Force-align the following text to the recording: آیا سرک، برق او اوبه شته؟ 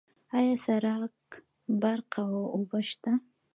آیا 0.37 0.55
سرک، 0.65 1.17
برق 1.81 2.13
او 2.25 2.35
اوبه 2.53 2.79
شته؟ 2.89 3.11